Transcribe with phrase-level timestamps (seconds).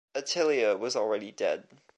[0.15, 1.67] Attilia was already dead.